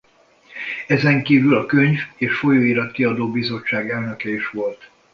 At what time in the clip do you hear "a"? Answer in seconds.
1.57-1.65